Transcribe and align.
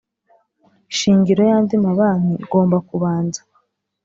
shingiro 0.97 1.41
y 1.49 1.51
andi 1.57 1.75
mabanki 1.85 2.33
igomba 2.43 2.77
kubanza 2.89 3.41